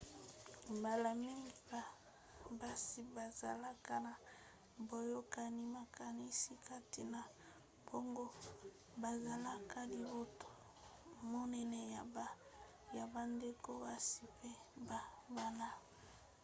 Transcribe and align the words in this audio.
mbala 0.77 1.09
mingi 1.23 1.53
basi 2.59 2.99
bazalaka 3.15 3.93
na 4.05 4.13
boyokani 4.87 5.63
makasi 5.75 6.53
kati 6.67 7.01
na 7.13 7.21
bango 7.89 8.25
bazalaka 9.01 9.79
libota 9.91 10.47
monene 11.31 11.79
ya 12.95 13.05
bandeko 13.13 13.69
basi 13.83 14.21
mpe 14.35 14.51
ya 14.91 14.99
bana-basi 15.35 15.89